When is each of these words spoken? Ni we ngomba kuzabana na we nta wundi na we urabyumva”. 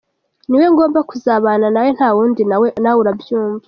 Ni 0.47 0.55
we 0.59 0.65
ngomba 0.73 0.99
kuzabana 1.09 1.67
na 1.73 1.79
we 1.85 1.89
nta 1.97 2.09
wundi 2.15 2.43
na 2.49 2.57
we 2.61 2.67
urabyumva”. 3.01 3.59